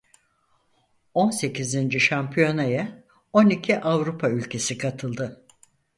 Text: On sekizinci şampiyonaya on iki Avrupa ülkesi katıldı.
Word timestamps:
On 1.13 1.29
sekizinci 1.31 1.99
şampiyonaya 1.99 3.03
on 3.33 3.49
iki 3.49 3.79
Avrupa 3.79 4.29
ülkesi 4.29 4.77
katıldı. 4.77 5.45